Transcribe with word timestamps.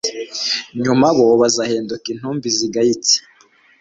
nyuma 0.83 1.07
bo 1.15 1.25
bazahinduka 1.41 2.05
intumbi 2.13 2.47
zigayitse 2.57 3.15